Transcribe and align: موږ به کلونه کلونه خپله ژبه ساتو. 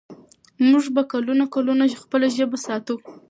موږ 0.69 0.85
به 0.95 1.01
کلونه 1.11 1.45
کلونه 1.55 1.83
خپله 2.03 2.27
ژبه 2.37 2.57
ساتو. 2.65 2.95